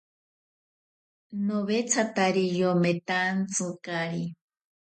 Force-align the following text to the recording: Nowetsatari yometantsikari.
Nowetsatari 1.45 2.45
yometantsikari. 2.59 4.23